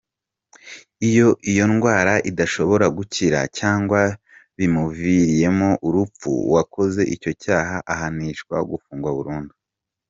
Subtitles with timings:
[1.09, 4.01] Iyo iyo ndwara idashobora gukira cyangwa
[4.57, 9.53] bimuviriyemo urupfu, uwakoze icyo cyaha ahanishwa gufungwa burundu.